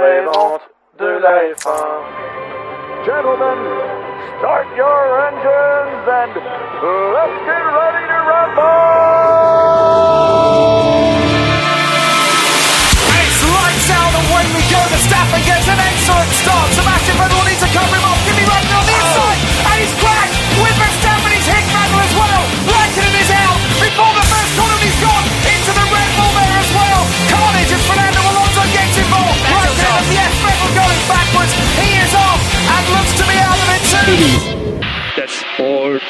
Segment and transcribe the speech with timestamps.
[0.00, 0.62] après-vente
[0.98, 2.00] de la F1.
[3.04, 3.58] Gentlemen,
[4.38, 6.32] start your engines and
[7.12, 8.80] let's get ready to rumble!
[13.12, 14.80] It's lights out, away we go.
[14.88, 16.72] The Stafford gets an excellent start.
[16.72, 18.09] Sebastian Vettel needs to cover him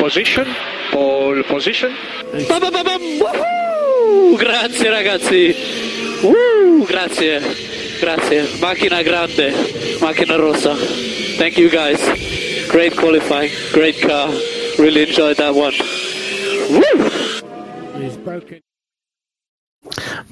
[0.00, 0.46] position,
[0.90, 1.92] pole position.
[2.48, 4.36] Ba ba ba ba, woohoo!
[4.40, 5.54] Grazie ragazzi.
[6.22, 6.86] Woo!
[6.86, 7.40] Grazie.
[8.00, 8.48] Grazie.
[8.60, 9.52] Macchina grande.
[10.00, 10.74] Macchina rossa.
[11.36, 12.00] Thank you guys.
[12.68, 13.52] Great qualifying.
[13.72, 14.28] Great car.
[14.78, 15.74] Really enjoyed that one.
[16.70, 17.10] Woo!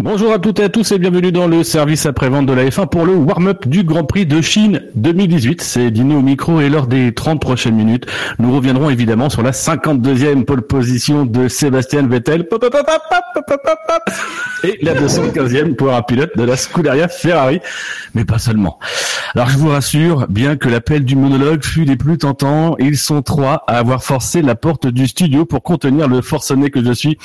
[0.00, 2.88] Bonjour à toutes et à tous et bienvenue dans le service après-vente de la F1
[2.88, 5.60] pour le warm-up du Grand Prix de Chine 2018.
[5.60, 8.06] C'est Dino au micro et lors des 30 prochaines minutes,
[8.38, 12.46] nous reviendrons évidemment sur la 52e pole position de Sébastien Vettel
[14.62, 17.60] et la 215e power pilote de la Scuderia Ferrari,
[18.14, 18.78] mais pas seulement.
[19.34, 23.22] Alors je vous rassure, bien que l'appel du monologue fût des plus tentants, ils sont
[23.22, 27.18] trois à avoir forcé la porte du studio pour contenir le forcené que je suis.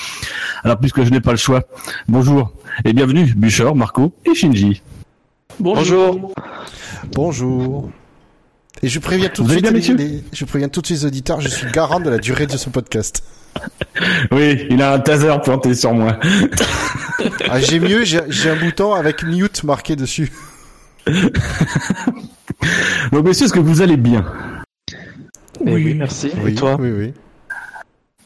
[0.64, 1.62] Alors puisque je n'ai pas le choix,
[2.08, 2.52] bonjour
[2.86, 4.82] et bienvenue Bouchard, Marco et Shinji.
[5.60, 6.32] Bonjour.
[7.14, 7.90] Bonjour.
[8.82, 11.40] Et je préviens tout de Vous allez suite, bien, les- je préviens tous les auditeurs,
[11.42, 13.24] je suis garant de la durée de ce podcast.
[14.32, 16.18] Oui, il a un taser pointé sur moi.
[17.50, 20.32] Ah, j'ai mieux, j'ai un bouton avec mute marqué dessus.
[23.12, 24.26] Donc messieurs, est-ce que vous allez bien?
[25.62, 26.32] Oui, merci.
[26.44, 26.76] Oui, Et toi?
[26.80, 27.14] Oui, oui.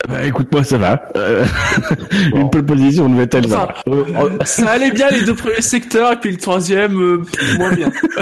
[0.08, 1.09] Bah, Écoute-moi, ça va.
[1.16, 1.45] Euh,
[2.33, 3.73] Une pole position, une Vettel, ça va.
[3.88, 7.23] Euh, euh, Ça allait bien les deux premiers secteurs et puis le troisième, euh,
[7.57, 7.91] moins bien.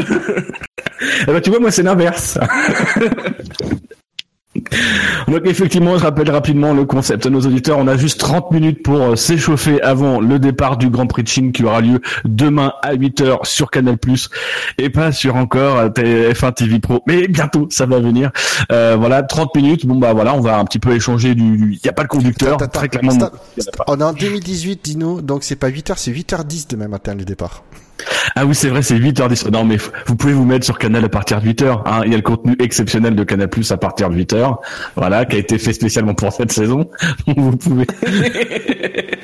[1.21, 2.37] eh ben, tu vois, moi, c'est l'inverse.
[5.27, 7.77] Donc effectivement, je rappelle rapidement le concept à nos auditeurs.
[7.77, 11.27] On a juste 30 minutes pour euh, s'échauffer avant le départ du Grand Prix de
[11.27, 13.97] Chine qui aura lieu demain à 8h sur Canal+,
[14.77, 17.01] et pas sur encore euh, TF1 TV Pro.
[17.07, 18.31] Mais bientôt, ça va venir.
[18.71, 19.85] Euh, voilà, 30 minutes.
[19.85, 21.73] Bon bah voilà, on va un petit peu échanger du...
[21.73, 23.29] Il n'y a pas de conducteur, Attends, très clairement.
[23.87, 27.63] On est en 2018, Dino, donc c'est pas 8h, c'est 8h10 demain matin le départ.
[28.35, 29.49] Ah oui, c'est vrai, c'est 8h10.
[29.51, 31.81] Non, mais vous pouvez vous mettre sur Canal à partir de 8h.
[31.85, 32.01] Hein.
[32.05, 34.57] Il y a le contenu exceptionnel de Canal Plus à partir de 8h.
[34.95, 36.89] Voilà, qui a été fait spécialement pour cette saison.
[37.27, 37.87] Vous pouvez.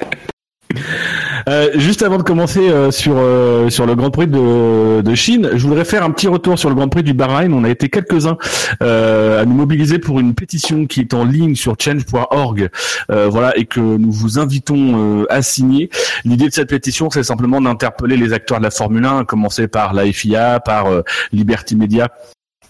[1.50, 5.50] Euh, juste avant de commencer euh, sur euh, sur le Grand Prix de, de Chine,
[5.54, 7.54] je voudrais faire un petit retour sur le Grand Prix du Bahreïn.
[7.54, 8.38] On a été quelques-uns
[8.80, 12.70] à nous mobiliser pour une pétition qui est en ligne sur change.org,
[13.10, 15.90] voilà, et que nous vous invitons à signer.
[16.26, 19.68] L'idée de cette pétition, c'est simplement d'interpeller les acteurs de la Formule 1, à commencer
[19.68, 20.88] par la FIA, par
[21.32, 22.10] Liberty Media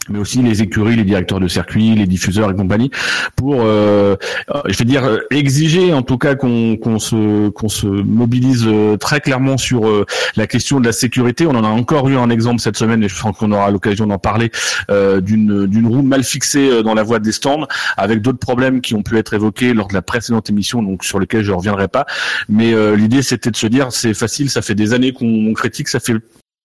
[0.10, 2.92] mais aussi les écuries, les directeurs de circuit, les diffuseurs et compagnie,
[3.36, 4.16] pour, euh,
[4.50, 8.66] euh, je vais dire, euh, exiger en tout cas qu'on qu'on se qu'on se mobilise
[8.68, 11.46] euh, très clairement sur euh, la question de la sécurité.
[11.46, 14.08] On en a encore eu un exemple cette semaine, et je pense qu'on aura l'occasion
[14.08, 14.52] d'en parler,
[14.90, 17.68] euh, d'une d'une roue mal fixée dans la voie des stands,
[17.98, 21.20] avec d'autres problèmes qui ont pu être évoqués lors de la précédente émission, donc sur
[21.20, 22.06] lesquels je reviendrai pas.
[22.50, 26.00] Mais l'idée, c'était de se dire, c'est facile, ça fait des années qu'on critique, ça
[26.00, 26.16] fait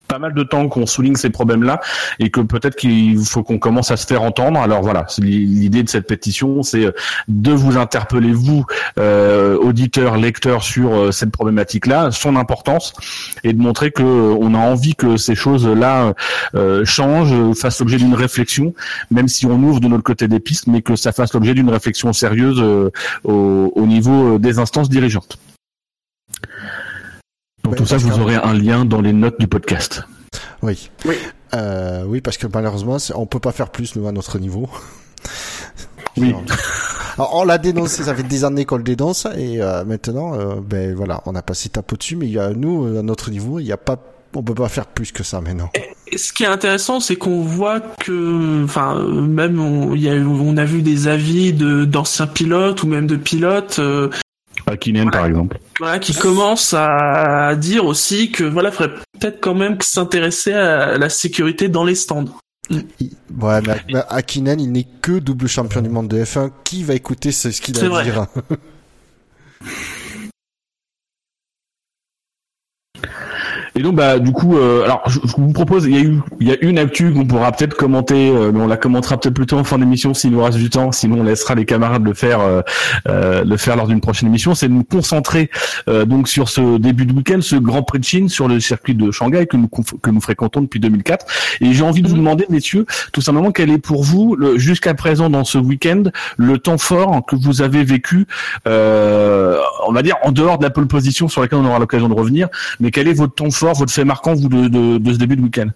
[0.07, 1.81] pas mal de temps qu'on souligne ces problèmes-là
[2.19, 4.61] et que peut-être qu'il faut qu'on commence à se faire entendre.
[4.61, 6.93] Alors voilà, l'idée de cette pétition, c'est euh,
[7.29, 8.65] de vous interpeller vous,
[8.99, 12.93] euh, auditeurs, lecteurs, sur euh, cette problématique-là, son importance,
[13.45, 16.15] et de montrer que euh, on a envie que ces choses-là
[16.55, 18.75] euh, changent, fassent l'objet d'une réflexion,
[19.11, 21.71] même si on ouvre de notre côté des pistes, mais que ça fasse l'objet d'une
[21.71, 22.61] réflexion sérieuse
[23.25, 25.39] au, au niveau des instances dirigeantes.
[27.67, 30.05] Donc Ouais, tout ça, vous aurez un lien dans les notes du podcast.
[30.63, 30.89] Oui.
[31.05, 31.17] Oui.
[31.53, 34.69] Euh, oui, parce que malheureusement, on peut pas faire plus, nous, à notre niveau.
[36.17, 36.33] Oui.
[37.19, 40.61] Alors, on l'a dénoncé, ça fait des années qu'on le dénonce, et euh, maintenant, euh,
[40.63, 43.59] ben voilà, on a passé tape au-dessus, mais il y a, nous, à notre niveau,
[43.59, 43.97] il y a pas,
[44.35, 45.71] on peut pas faire plus que ça maintenant.
[46.13, 50.15] Et ce qui est intéressant, c'est qu'on voit que, enfin, même on, il y a,
[50.15, 54.09] on a vu des avis de d'anciens pilotes ou même de pilotes, euh,
[54.67, 55.59] Hakkinen, par exemple.
[55.79, 61.09] voilà, qui commencent à dire aussi que voilà, faudrait peut-être quand même s'intéresser à la
[61.09, 62.25] sécurité dans les stands.
[62.71, 62.85] Il-
[63.41, 66.51] Ouais, mais, Hakkinen, il n'est que double champion du monde de F1.
[66.65, 68.27] Qui va écouter ce, ce qu'il a à dire?
[73.79, 76.19] Et donc bah du coup, euh, alors je, je vous propose, il y a eu,
[76.41, 79.35] il y a une actu qu'on pourra peut-être commenter, euh, mais on la commentera peut-être
[79.35, 80.93] plutôt en fin d'émission s'il nous reste du temps.
[80.93, 82.63] Sinon, on laissera les camarades le faire, euh,
[83.07, 84.55] euh, le faire lors d'une prochaine émission.
[84.55, 85.51] C'est de nous concentrer
[85.91, 88.95] euh, donc sur ce début de week-end, ce Grand Prix de Chine sur le circuit
[88.95, 91.27] de Shanghai que nous que nous fréquentons depuis 2004.
[91.61, 94.95] Et j'ai envie de vous demander, messieurs, tout simplement, quel est pour vous le- jusqu'à
[94.95, 96.05] présent dans ce week-end
[96.39, 98.27] le temps fort que vous avez vécu,
[98.67, 102.09] euh, on va dire en dehors de la pole position sur laquelle on aura l'occasion
[102.09, 102.49] de revenir,
[102.81, 105.37] mais quel est votre temps fort, votre fait marquant vous de, de, de ce début
[105.37, 105.69] de week-end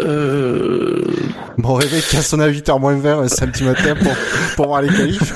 [0.00, 1.04] Euh...
[1.56, 4.12] Mon réveil qui a sonné à 8h moins 20 un samedi matin pour,
[4.56, 5.34] pour voir les qualifs.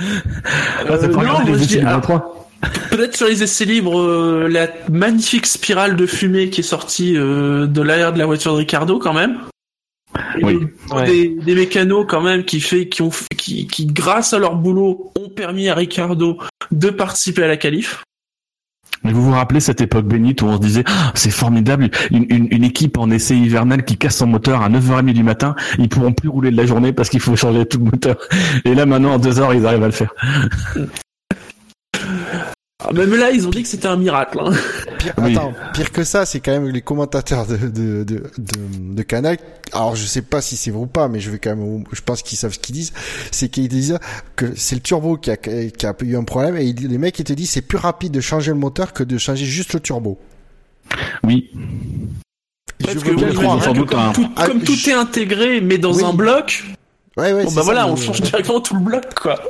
[0.00, 2.48] Euh, non, je dis- ah, 23.
[2.90, 7.66] Peut-être sur les essais libres, euh, la magnifique spirale de fumée qui est sortie euh,
[7.66, 9.38] de l'arrière de la voiture de Ricardo quand même.
[10.38, 10.58] Et Oui.
[10.58, 11.04] des- Ouais.
[11.06, 15.12] Des, des mécanos quand même qui fait, qui ont, qui, qui grâce à leur boulot
[15.18, 16.38] ont permis à Ricardo
[16.70, 18.02] de participer à la qualif.
[19.06, 22.26] Mais vous vous rappelez cette époque bénite où on se disait Ah, c'est formidable, une,
[22.28, 26.12] une, équipe en essai hivernal qui casse son moteur à 9h30 du matin, ils pourront
[26.12, 28.16] plus rouler de la journée parce qu'il faut changer tout le moteur.
[28.64, 30.12] Et là maintenant en deux heures ils arrivent à le faire.
[32.84, 34.38] Ah, même là, ils ont dit que c'était un miracle.
[34.38, 34.52] Hein.
[34.98, 35.34] Pire, Oui.
[35.34, 39.38] Attends, pire que ça, c'est quand même les commentateurs de, de, de, de, de Canal.
[39.72, 42.02] Alors, je sais pas si c'est vrai ou pas, mais je vais quand même, je
[42.02, 42.92] pense qu'ils savent ce qu'ils disent.
[43.32, 43.98] C'est qu'ils disent
[44.36, 47.18] que c'est le turbo qui a, qui a eu un problème et ils- les mecs,
[47.18, 49.80] ils te disent c'est plus rapide de changer le moteur que de changer juste le
[49.80, 50.18] turbo.
[51.24, 51.50] Oui.
[51.54, 53.72] je Parce veux que bien croire.
[53.72, 56.04] doute comme, un- tout, Ah, comme tout je- est intégré, mais dans Oui.
[56.04, 56.62] un bloc,
[57.16, 59.40] Ouais, ouais, bon bah ça, voilà, mais- on change directement tout le bloc, quoi.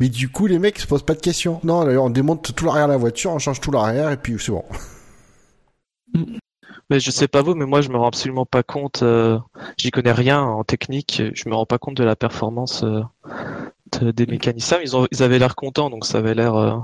[0.00, 1.60] Mais du coup, les mecs se posent pas de questions.
[1.64, 4.36] Non, d'ailleurs, on démonte tout l'arrière de la voiture, on change tout l'arrière et puis
[4.38, 4.64] c'est bon.
[6.90, 9.02] Mais je sais pas vous, mais moi je me rends absolument pas compte.
[9.02, 9.38] euh,
[9.76, 11.20] J'y connais rien en technique.
[11.34, 13.02] Je me rends pas compte de la performance euh,
[14.00, 14.78] de- des mécaniciens.
[14.82, 16.54] Ils ont, ils avaient l'air contents, donc ça avait l'air.
[16.54, 16.76] euh,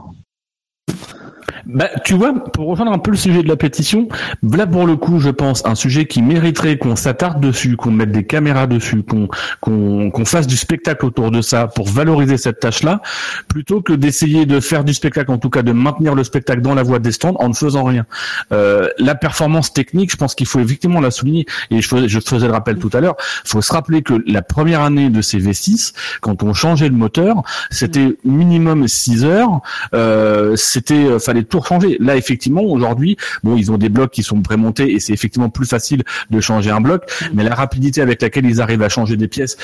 [1.67, 4.09] Bah, tu vois, pour rejoindre un peu le sujet de la pétition,
[4.43, 8.13] là pour le coup, je pense un sujet qui mériterait qu'on s'attarde dessus, qu'on mette
[8.13, 9.29] des caméras dessus, qu'on
[9.61, 13.01] qu'on qu'on fasse du spectacle autour de ça pour valoriser cette tâche-là,
[13.49, 16.75] plutôt que d'essayer de faire du spectacle, en tout cas de maintenir le spectacle dans
[16.75, 18.07] la voie des stands en ne faisant rien.
[18.53, 21.47] Euh, la performance technique, je pense qu'il faut effectivement la souligner.
[21.71, 23.17] Et je faisais, je faisais le rappel tout à l'heure.
[23.45, 26.97] Il faut se rappeler que la première année de ces V6, quand on changeait le
[26.97, 29.61] moteur, c'était minimum 6 heures.
[29.95, 31.97] Euh, c'était, euh, fallait tout changer.
[32.01, 35.67] Là, effectivement, aujourd'hui, bon, ils ont des blocs qui sont prémontés et c'est effectivement plus
[35.67, 37.03] facile de changer un bloc.
[37.33, 39.57] Mais la rapidité avec laquelle ils arrivent à changer des pièces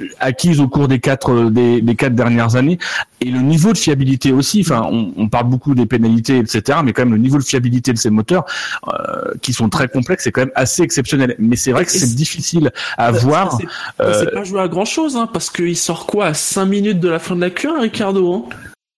[0.00, 2.78] euh, acquises au cours des quatre euh, des, des quatre dernières années
[3.20, 4.60] et le niveau de fiabilité aussi.
[4.60, 6.80] Enfin, on, on parle beaucoup des pénalités, etc.
[6.84, 8.44] Mais quand même, le niveau de fiabilité de ces moteurs,
[8.88, 11.34] euh, qui sont très complexes, c'est quand même assez exceptionnel.
[11.38, 13.52] Mais c'est vrai que c'est difficile à Ça, voir.
[13.58, 13.66] c'est-
[14.00, 17.08] Euh, pas joué à grand chose, hein, parce qu'il sort quoi à 5 minutes de
[17.08, 18.54] la fin de la Q1, Ricardo hein?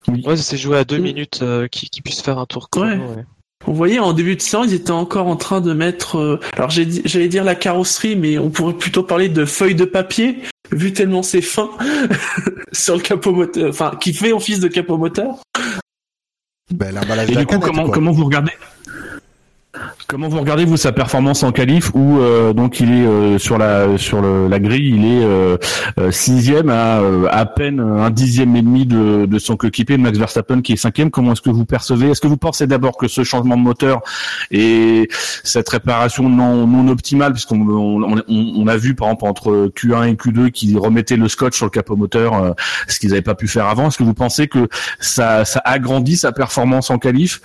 [0.08, 2.68] Ouais, c'est joué à deux minutes euh, qui, qui puisse faire un tour.
[2.76, 2.82] Ouais.
[2.96, 3.24] ouais.
[3.66, 6.16] Vous voyez, en début de séance, ils étaient encore en train de mettre.
[6.16, 9.74] euh, alors, j'ai dit- j'allais dire la carrosserie, mais on pourrait plutôt parler de feuilles
[9.74, 10.38] de papier,
[10.72, 11.68] vu tellement c'est fin
[12.72, 15.42] sur le capot moteur, enfin, qui fait office de capot moteur.
[16.72, 17.94] Ben, l'emballage Et du coup, canette, comment, quoi.
[17.94, 18.52] comment vous regardez?
[20.08, 23.56] Comment vous regardez vous sa performance en qualif où euh, donc il est euh, sur
[23.56, 25.56] la sur le, la grille il est euh,
[25.98, 30.18] euh, sixième à euh, à peine un dixième et demi de, de son coéquipier Max
[30.18, 31.12] Verstappen qui est cinquième.
[31.12, 32.10] Comment est-ce que vous percevez?
[32.10, 34.00] Est-ce que vous pensez d'abord que ce changement de moteur
[34.50, 35.08] et
[35.44, 40.08] cette réparation non non optimale puisqu'on on, on, on a vu par exemple entre Q1
[40.08, 42.50] et Q2 qui remettaient le scotch sur le capot moteur euh,
[42.88, 43.86] ce qu'ils n'avaient pas pu faire avant.
[43.86, 44.66] Est-ce que vous pensez que
[44.98, 47.40] ça ça agrandit sa performance en qualif?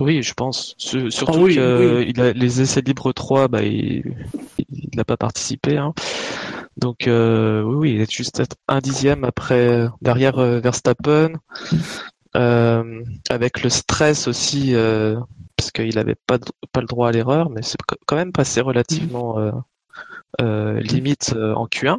[0.00, 0.74] Oui, je pense.
[0.78, 2.12] Sur- Surtout oui, que oui.
[2.14, 4.04] il a- les essais libres 3, bah, il
[4.94, 5.76] n'a pas participé.
[5.76, 5.92] Hein.
[6.76, 11.32] Donc euh, oui, oui, il est juste un dixième après derrière euh, Verstappen,
[12.36, 15.18] euh, avec le stress aussi, euh,
[15.56, 16.38] parce qu'il n'avait pas,
[16.72, 19.50] pas le droit à l'erreur, mais c'est quand même passé relativement euh,
[20.40, 21.98] euh, limite euh, en Q1.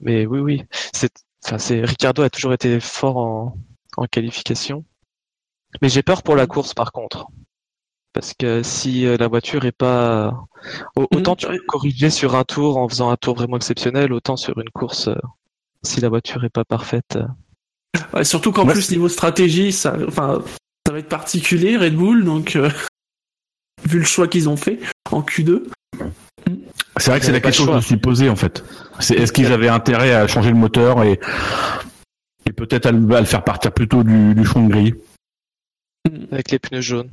[0.00, 1.12] Mais oui, oui, c'est,
[1.84, 3.56] Ricardo a toujours été fort en,
[3.96, 4.84] en qualification.
[5.82, 7.26] Mais j'ai peur pour la course par contre.
[8.12, 10.34] Parce que si euh, la voiture est pas.
[10.96, 14.36] au- Autant tu peux corriger sur un tour en faisant un tour vraiment exceptionnel, autant
[14.36, 15.14] sur une course, euh,
[15.82, 17.16] si la voiture est pas parfaite.
[17.16, 17.26] euh,
[18.12, 18.72] Ouais, surtout qu'en Ouais.
[18.72, 20.42] plus, niveau stratégie, ça, enfin,
[20.86, 22.68] ça va être particulier, Red Bull, donc, euh,
[23.88, 24.80] vu le choix qu'ils ont fait
[25.12, 25.64] en Q2.
[26.96, 28.64] C'est vrai que c'est la question que je me suis posée en fait.
[28.98, 31.20] C'est est-ce qu'ils avaient intérêt à changer le moteur et,
[32.46, 34.94] et peut-être à, le à le faire partir plutôt du, du fond de grille,
[36.32, 37.10] Avec les pneus jaunes.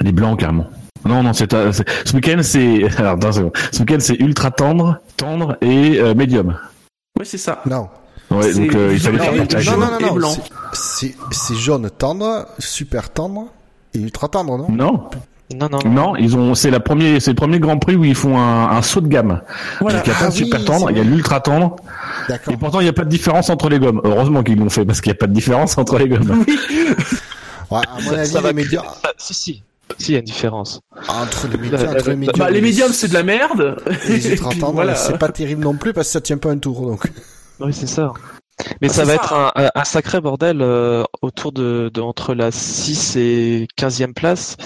[0.00, 0.66] les blancs carrément.
[1.04, 3.56] Non non c'est euh, c'est- ce week-end c'est alors attends une seconde.
[3.72, 6.58] ce week-end c'est ultra tendre, tendre et euh, médium.
[7.18, 7.62] Ouais, c'est ça.
[7.66, 7.88] Non.
[8.30, 9.70] Ouais, C'est donc euh, il fallait faire partager.
[9.70, 10.30] jaune non, non, non, blanc.
[10.30, 13.48] c'est- c'est c'est jaune tendre, super tendre
[13.94, 14.68] et ultra tendre, non?
[14.68, 15.08] Non,
[15.54, 18.16] Non, non, non, ils ont, c'est la première, c'est le premier Grand Prix où ils
[18.16, 19.42] font un, un saut de gamme.
[19.80, 19.98] Voilà.
[19.98, 21.76] Donc, il y a pas Ah de super oui, tendre, il y a l'ultra tendre,
[22.28, 22.52] D'accord.
[22.52, 24.00] et pourtant il n'y a pas de différence entre les gommes.
[24.02, 26.44] Heureusement qu'ils l'ont fait parce qu'il n'y a pas de différence entre les gommes.
[27.70, 29.62] Ouais, à mon avis, ça va les médias, Ah, si, si.
[29.98, 30.80] Si, il y a une différence.
[31.08, 33.76] entre les médias, entre les Bah, les médiums, c'est de la merde.
[34.08, 34.94] et les ultra puis, tendres, voilà.
[34.94, 37.10] c'est pas terrible non plus parce que ça tient pas un tour, donc.
[37.60, 38.12] Oui, c'est ça.
[38.80, 39.14] Mais Ah, ça va ça.
[39.16, 44.12] être un, un- un sacré bordel euh, autour de, de entre la 6 et 15e
[44.14, 44.56] place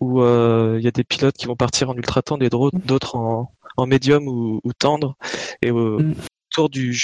[0.00, 3.16] où euh, il y a des pilotes qui vont partir en ultra tendre et d'autres
[3.16, 5.16] en, en médium ou, ou tendre.
[5.62, 6.14] Et euh, Mm.
[6.52, 6.98] autour du,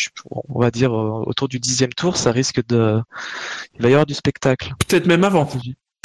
[0.48, 3.00] on va dire, euh, autour du 10e tour, ça risque de.
[3.74, 4.72] Il va y avoir du spectacle.
[4.86, 5.48] Peut-être même avant.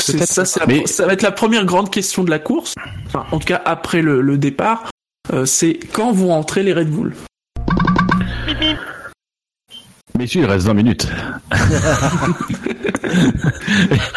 [0.01, 2.75] Ça, c'est la- Mais- ça va être la première grande question de la course.
[3.06, 4.89] Enfin, en tout cas, après le, le départ,
[5.34, 7.13] euh, c'est quand vont entrer les Red Bull?
[10.17, 11.07] Messieurs, il reste 20 minutes.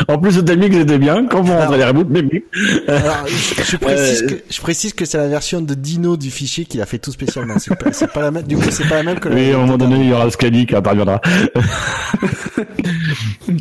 [0.08, 1.26] en plus, le timing c'était bien.
[1.26, 2.44] Quand vous rentrez les reboots, mais oui.
[2.88, 6.30] Alors, je, je précise Euh, que, je précise que c'est la version de Dino du
[6.30, 7.58] fichier qu'il a fait tout spécialement.
[7.58, 9.52] C'est pas, c'est pas la même, du coup, c'est pas la même que la Oui,
[9.52, 11.20] à un moment donné, il y aura Scali qui interviendra.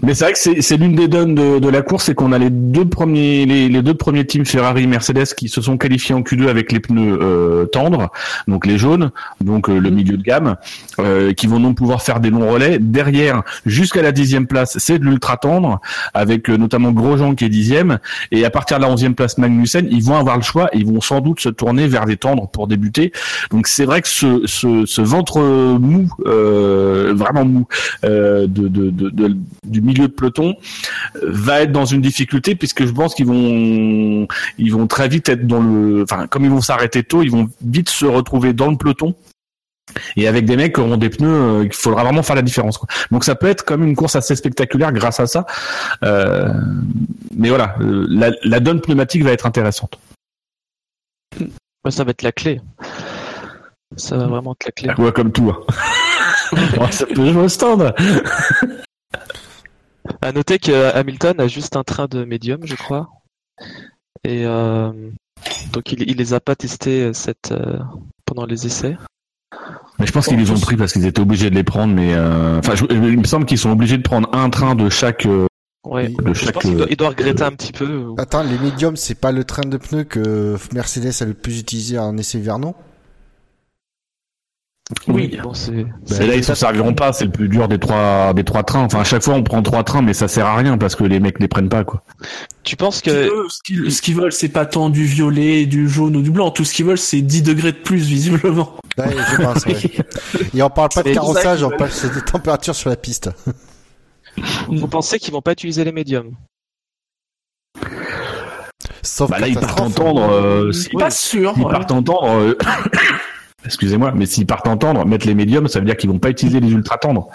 [0.03, 2.37] Mais c'est vrai que c'est, l'une des donnes de, de la course, c'est qu'on a
[2.37, 6.15] les deux premiers, les, les deux premiers teams Ferrari et Mercedes qui se sont qualifiés
[6.15, 8.11] en Q2 avec les pneus euh, tendres,
[8.47, 9.11] donc les jaunes,
[9.41, 10.55] donc euh, le milieu de gamme,
[10.99, 12.79] euh, qui vont donc pouvoir faire des longs relais.
[12.79, 15.81] Derrière, jusqu'à la dixième place, c'est de l'ultra tendre,
[16.13, 17.99] avec euh, notamment Grosjean qui est dixième,
[18.31, 21.01] et à partir de la onzième place, Magnussen, ils vont avoir le choix, ils vont
[21.01, 23.11] sans doute se tourner vers des tendres pour débuter.
[23.51, 27.67] Donc c'est vrai que ce, ce, ce ventre mou, euh, vraiment mou,
[28.03, 29.37] euh, de, de, de, de-
[29.67, 30.55] du milieu de peloton
[31.15, 35.29] euh, va être dans une difficulté puisque je pense qu'ils vont ils vont très vite
[35.29, 38.69] être dans le enfin comme ils vont s'arrêter tôt ils vont vite se retrouver dans
[38.71, 39.15] le peloton
[40.15, 42.77] et avec des mecs qui auront des pneus euh, il faudra vraiment faire la différence
[42.77, 42.87] quoi.
[43.11, 45.45] donc ça peut être comme une course assez spectaculaire grâce à ça
[46.03, 46.53] Euh,
[47.35, 49.99] mais voilà la, la donne pneumatique va être intéressante
[51.89, 52.61] ça va être la clé.
[53.95, 55.03] Ça va vraiment être la clé.
[55.03, 55.57] ouais comme tout hein.
[56.91, 57.93] Ça peut jouer au stand
[60.21, 63.09] À noter que euh, Hamilton a juste un train de médium, je crois.
[64.23, 64.91] Et euh,
[65.73, 67.77] donc il, il les a pas testés euh, cette, euh,
[68.25, 68.97] pendant les essais.
[69.99, 72.13] Mais je pense qu'ils les ont pris parce qu'ils étaient obligés de les prendre, mais
[72.13, 75.25] euh, enfin, je- il me semble qu'ils sont obligés de prendre un train de chaque.
[75.25, 75.45] euh,
[75.85, 76.07] Ouais.
[76.17, 76.25] Oui.
[76.25, 76.53] de Je chaque.
[76.55, 77.97] pense qu'il euh, doit, il doit regretter un petit peu.
[77.97, 81.59] ou- Attends, les médiums, c'est pas le train de pneus que Mercedes a le plus
[81.59, 82.75] utilisé en essai hivernaux
[85.07, 85.37] Oui.
[85.43, 85.85] Bon, c'est.
[86.25, 87.13] là, ils s'en serviront pas.
[87.13, 88.81] C'est le plus dur des trois des trois trains.
[88.85, 91.03] Enfin, à chaque fois, on prend trois trains, mais ça sert à rien parce que
[91.03, 92.03] les mecs les prennent pas, quoi.
[92.63, 96.15] Tu penses que ce qu'ils ce qu'ils veulent, c'est pas tant du violet, du jaune
[96.15, 96.49] ou du blanc.
[96.49, 98.77] Tout ce qu'ils veulent, c'est 10 degrés de plus, visiblement.
[98.97, 100.49] Ouais, je pense, ouais.
[100.55, 103.29] Et on parle pas de C'est carrossage, on parle de température sur la piste.
[104.67, 106.31] vous pensez qu'ils vont pas utiliser les médiums?
[109.01, 109.99] Sauf Bah là, ils partent catastrophe.
[109.99, 110.29] entendre.
[110.31, 111.55] Euh, C'est pas sûr.
[111.57, 111.71] ouais.
[111.71, 112.25] partent entendre.
[112.31, 112.57] euh,
[113.65, 116.59] Excusez-moi, mais s'ils partent entendre, mettre les médiums, ça veut dire qu'ils vont pas utiliser
[116.59, 117.29] les ultra tendres.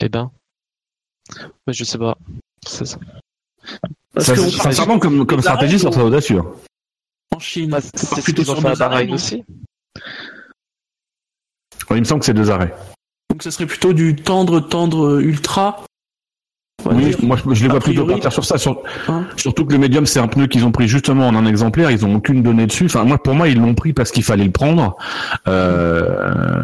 [0.00, 0.30] Eh ben.
[1.66, 2.16] Ouais, je sais pas.
[2.66, 2.98] C'est ça.
[4.18, 6.42] Ça, part Sincèrement, comme comme stratégie, ça serait audacieux.
[7.34, 7.70] en Chine.
[7.70, 9.44] Bah, On c'est plutôt sur deux non aussi.
[11.88, 12.74] Ouais, il me semble que c'est deux arrêts.
[13.30, 15.84] Donc, ce serait plutôt du tendre, tendre ultra.
[16.90, 18.58] Oui, moi je, je les vois plutôt partir sur ça.
[18.58, 21.46] Sur, Hein surtout que le médium c'est un pneu qu'ils ont pris justement en un
[21.46, 21.90] exemplaire.
[21.90, 22.86] Ils ont aucune donnée dessus.
[22.86, 24.96] Enfin moi pour moi ils l'ont pris parce qu'il fallait le prendre.
[25.48, 26.62] Euh,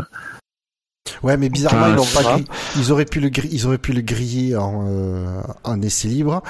[1.23, 2.37] Ouais, mais bizarrement, Ah, ils l'ont pas ça.
[2.37, 2.45] gri-
[2.77, 6.43] Ils auraient pu le ils auraient pu le griller en, euh, en essai libre.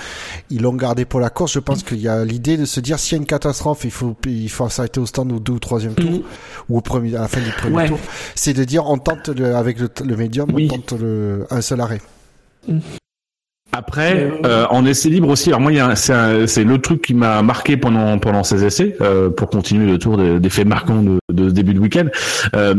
[0.51, 1.53] Ils l'ont gardé pour la course.
[1.53, 3.93] Je pense qu'il y a l'idée de se dire s'il y a une catastrophe, il
[3.93, 6.11] faut, il faut s'arrêter au stand au deux ou troisième tour.
[6.11, 6.23] Mhm.
[6.69, 7.89] ou au premier, à la fin du premier Ouais.
[7.89, 8.01] tour,
[8.35, 10.69] c'est de dire on tente le, avec le, le médium, Oui.
[10.73, 12.01] on tente le, un seul arrêt.
[13.79, 15.51] Après, euh, en essai libre aussi.
[15.51, 19.87] Alors moi, c'est le truc qui m'a marqué pendant pendant ces essais, euh, pour continuer
[19.89, 22.07] le tour des, des faits marquants de, de ce début de week-end.
[22.57, 22.75] Euh,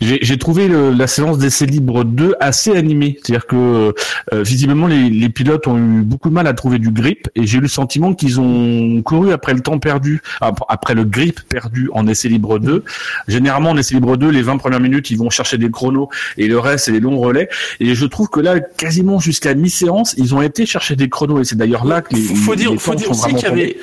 [0.00, 3.18] J'ai trouvé le- la séance d'essai libre 2 assez animée.
[3.22, 3.92] C'est-à-dire que
[4.32, 7.46] euh, visiblement les, les pilotes ont eu beaucoup de mal à trouver du grip, et
[7.46, 11.40] j'ai eu le sentiment qu'ils ont couru après le temps perdu, ap- après le grip
[11.50, 12.82] perdu en essai libre 2.
[13.28, 16.48] Généralement en essai libre 2, les 20 premières minutes, ils vont chercher des chronos, et
[16.48, 17.50] le reste c'est des longs relais.
[17.78, 21.40] Et je trouve que là, quasiment jusqu'à mi-séance, ont été chercher des chronos.
[21.40, 23.76] Et c'est d'ailleurs là que les, faut dire, les faut dire aussi qu'il y avait,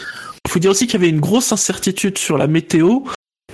[0.48, 3.00] faut dire aussi qu'il y avait une grosse incertitude sur la météo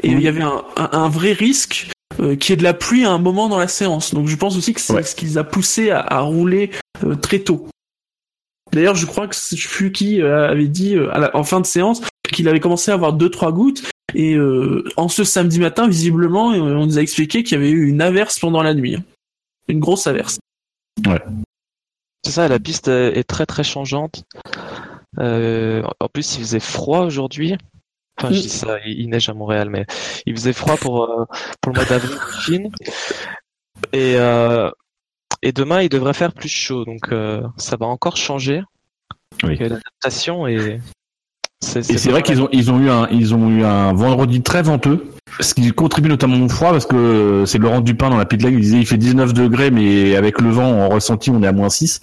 [0.02, 3.06] et il y avait un, un, un vrai risque euh, qui est de la pluie
[3.06, 4.14] à un moment dans la séance.
[4.14, 5.04] Donc je pense aussi que c'est Ouais.
[5.04, 6.72] ce qui les a poussés à, à rouler
[7.04, 7.68] euh, très tôt.
[8.72, 11.62] D'ailleurs, je crois que je plus qui euh, avait dit euh, à la- en fin
[11.62, 13.84] de séance qu'il avait commencé à avoir deux trois gouttes
[14.16, 14.38] et
[14.96, 18.38] en ce samedi matin, visiblement, on nous a expliqué qu'il y avait eu une averse
[18.40, 18.98] pendant la nuit.
[19.68, 20.38] une grosse averse.
[22.26, 24.24] C'est ça, la piste est très très changeante.
[25.20, 27.58] Euh, en plus, il faisait froid aujourd'hui.
[28.18, 28.42] Enfin, je Mm.
[28.42, 29.86] dis ça, il neige à Montréal, mais
[30.26, 31.26] il faisait froid pour, euh,
[31.62, 32.72] pour le mois d'avril en Chine.
[33.92, 34.70] Et, euh,
[35.42, 38.62] et demain, il devrait faire plus chaud, donc euh, ça va encore changer.
[39.44, 39.58] Oui.
[39.58, 40.48] L'adaptation
[41.64, 44.42] c'est Et c'est vrai qu'ils ont ils ont eu un ils ont eu un vendredi
[44.42, 45.04] très venteux,
[45.40, 48.42] ce qui contribue notamment au froid parce que euh, c'est Laurent Dupin dans la pit
[48.42, 51.48] lane, il disait il fait 19 degrés mais avec le vent en ressenti on est
[51.48, 52.00] à moins 6.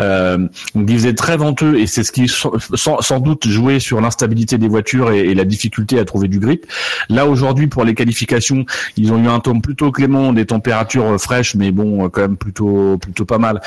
[0.00, 0.38] Euh,
[0.74, 4.58] donc il faisait très venteux et c'est ce qui sans, sans doute jouait sur l'instabilité
[4.58, 6.66] des voitures et, et la difficulté à trouver du grip.
[7.08, 8.64] Là aujourd'hui pour les qualifications,
[8.96, 12.20] ils ont eu un temps plutôt clément, des températures euh, fraîches mais bon euh, quand
[12.20, 13.60] même plutôt plutôt pas mal.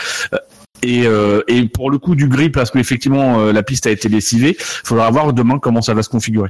[0.83, 4.09] Euh, Et, euh, pour le coup du grip, parce qu'effectivement euh, la piste a été
[4.09, 6.49] lessivée, il faudra voir demain comment ça va se configurer.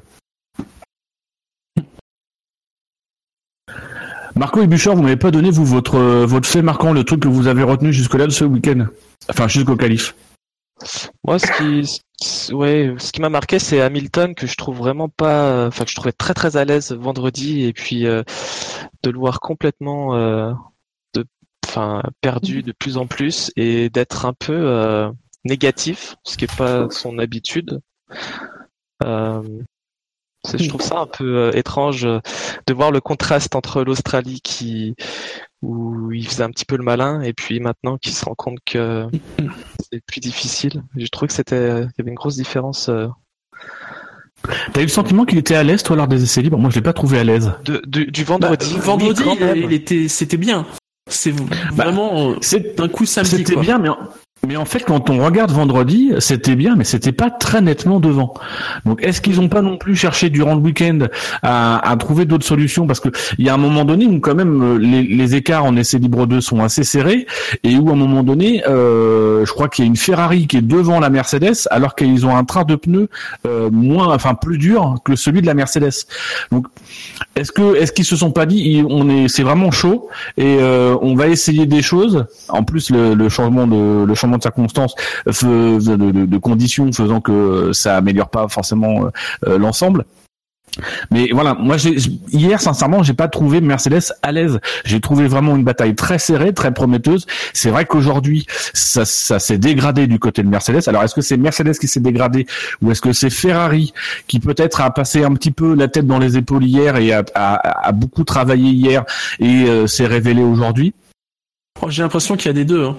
[4.36, 7.28] Marco et Bouchard, vous m'avez pas donné vous votre euh, fait marquant, le truc que
[7.28, 8.88] vous avez retenu jusque là de ce week-end,
[9.30, 10.16] enfin jusqu'au qualif.
[11.28, 15.68] Moi, ce qui, ouais, ce qui m'a marqué, c'est Hamilton que je trouve vraiment pas,
[15.68, 18.24] enfin que je trouvais très très à l'aise vendredi, et puis euh,
[19.04, 20.54] de le voir complètement, euh,
[21.72, 25.10] enfin perdu de plus en plus et d'être un peu euh,
[25.46, 27.80] négatif, ce qui est pas son habitude.
[29.04, 29.42] Euh,
[30.54, 34.96] je trouve ça un peu euh, étrange de voir le contraste entre l'Australie qui
[35.62, 38.58] où il faisait un petit peu le malin et puis maintenant qu'il se rend compte
[38.66, 39.08] que
[39.92, 40.84] c'est plus difficile.
[40.98, 42.90] Je trouve que c'était, il y avait une grosse différence
[44.74, 46.58] T'as eu le sentiment qu'il était à l'aise toi lors des essais libres?
[46.58, 47.54] Moi je l'ai pas trouvé à l'aise.
[47.64, 48.74] de, du, du vendredi.
[48.74, 50.66] Bah, vendredi, oui, il était, c'était bien.
[51.14, 51.34] C'est
[51.74, 53.38] vraiment euh, C'est d'un coup samedi.
[53.38, 53.90] C'était bien, mais
[54.48, 58.34] mais en fait, quand on regarde vendredi, c'était bien, mais c'était pas très nettement devant.
[58.86, 61.00] Donc, est-ce qu'ils ont pas non plus cherché durant le week-end
[61.44, 62.88] à, à trouver d'autres solutions?
[62.88, 65.76] Parce que il y a un moment donné où quand même les, les écarts en
[65.76, 67.28] essai libre 2 sont assez serrés
[67.64, 70.58] et où à un moment donné, euh, je crois qu'il y a une Ferrari qui
[70.58, 73.10] est devant la Mercedes, alors qu'ils ont un train de pneus
[73.46, 76.08] euh, moins, enfin plus dur que celui de la Mercedes.
[76.52, 76.66] Donc,
[77.36, 80.98] est-ce que est-ce qu'ils se sont pas dit, on est, c'est vraiment chaud et euh,
[81.02, 82.26] on va essayer des choses?
[82.50, 87.98] En plus, le, le changement de le changement de circonstances, de, conditions faisant que ça
[87.98, 89.10] améliore pas forcément euh,
[89.48, 90.06] euh, l'ensemble.
[91.12, 91.76] Mais voilà, moi
[92.32, 94.62] hier sincèrement, j'ai pas trouvé Mercedes à l'aise.
[94.86, 97.26] J'ai trouvé vraiment une bataille très serrée, très prometteuse.
[97.52, 100.88] C'est vrai qu'aujourd'hui, ça, ça s'est dégradé du côté de Mercedes.
[100.88, 102.48] Alors est-ce que c'est Mercedes qui s'est dégradé
[102.82, 103.92] ou est-ce que c'est Ferrari
[104.28, 107.26] qui peut-être a passé un petit peu la tête dans les épaules hier et a,
[107.36, 109.04] a- a beaucoup travaillé hier
[109.40, 110.94] et euh, s'est révélé aujourd'hui?
[111.82, 112.86] Oh, J'ai l'impression qu'il y a des deux.
[112.86, 112.96] hein.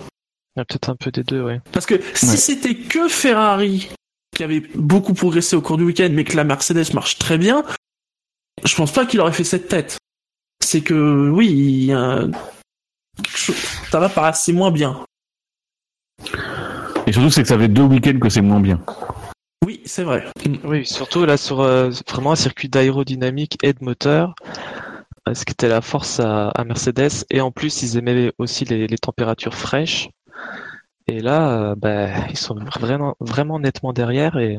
[0.57, 1.61] Il y a peut-être un peu des deux, ouais.
[1.73, 2.37] Parce que si Ouais.
[2.37, 3.89] c'était que Ferrari
[4.37, 7.65] qui avait beaucoup progressé au cours du week-end, mais que la Mercedes marche très bien,
[8.65, 9.99] je pense pas qu'il aurait fait cette tête.
[10.65, 12.27] C'est que oui, il y a
[13.23, 13.57] quelque chose-
[13.91, 15.05] ça va pas assez moins bien.
[17.07, 18.81] Et surtout, c'est que ça fait deux week-ends que c'est moins bien.
[19.65, 20.25] Oui, c'est vrai.
[20.65, 24.35] Oui, surtout là sur euh, vraiment un circuit d'aérodynamique et de moteur,
[25.29, 27.25] euh, ce qui était la force à, à Mercedes.
[27.31, 30.09] Et en plus, ils aimaient aussi les, les températures fraîches.
[31.09, 34.59] Et là, euh, bah, ils sont vraiment, vraiment nettement derrière et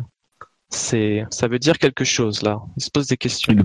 [0.70, 2.60] c'est, ça veut dire quelque chose là.
[2.78, 3.54] Ils se posent des questions.
[3.54, 3.64] Et le,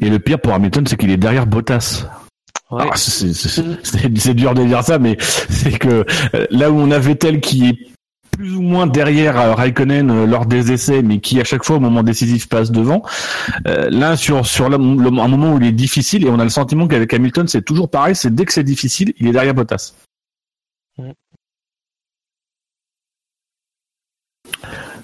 [0.00, 2.06] et le pire pour Hamilton, c'est qu'il est derrière Bottas.
[2.70, 2.84] Ouais.
[2.90, 6.98] Ah, c'est- c'est dur de dire ça, mais c'est que euh, là où on a
[6.98, 7.78] Vettel qui est
[8.30, 11.80] plus ou moins derrière euh, Raikkonen lors des essais, mais qui à chaque fois au
[11.80, 13.02] moment décisif passe devant.
[13.66, 16.44] euh, là, sur sur le- le- un moment où il est difficile, et on a
[16.44, 18.16] le sentiment qu'avec Hamilton, c'est toujours pareil.
[18.16, 19.92] C'est dès que c'est difficile, il est derrière Bottas.
[20.98, 21.10] Mm.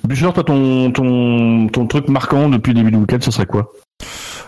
[0.09, 3.73] Bouchard, toi, ton, ton, ton truc marquant depuis le début du week-end, ce serait quoi?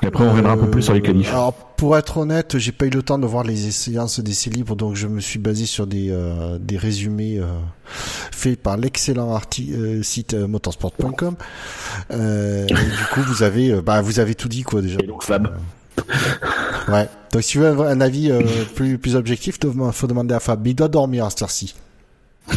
[0.03, 1.29] Et après, on reviendra un peu plus sur les qualifs.
[1.29, 4.75] Alors, pour être honnête, j'ai pas eu le temps de voir les séances d'essais libres,
[4.75, 7.45] donc je me suis basé sur des, euh, des résumés euh,
[7.85, 11.37] faits par l'excellent euh, site euh, motorsport.com.
[12.11, 14.99] Euh, et du coup, vous avez, euh, bah, vous avez tout dit quoi déjà.
[15.03, 15.47] Et donc, Fab.
[16.89, 17.07] Ouais.
[17.33, 18.41] Donc, si vous avez un avis euh,
[18.75, 20.63] plus, plus objectif, il faut demander à Fab.
[20.65, 21.75] Mais il doit dormir à cette heure-ci.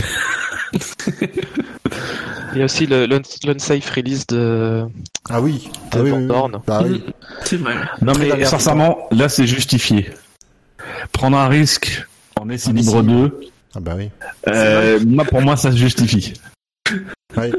[2.53, 4.85] Il y a aussi l'unsafe release de,
[5.29, 5.69] Ah oui.
[5.91, 6.27] de Ah oui.
[6.67, 7.03] Bah oui.
[7.43, 7.75] C'est vrai.
[8.01, 10.11] Non mais alerte, sincèrement, là c'est justifié.
[11.11, 12.05] Prendre un risque
[12.39, 13.39] en essai En libre essai 2,
[13.75, 14.09] Ah bah oui.
[14.47, 16.33] euh, moi pour moi ça se justifie.
[17.37, 17.51] Ouais.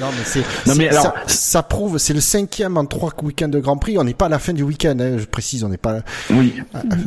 [0.00, 3.76] non mais c'est alors- ça, ça prouve c'est le cinquième en trois week-ends de Grand
[3.76, 6.00] Prix on n'est pas à la fin du week-end hein, je précise on n'est pas
[6.30, 6.54] Oui.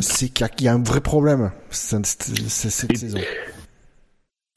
[0.02, 3.18] c'est qu'il y, a- qu'il y a un vrai problème cette, cette- cette Et- saison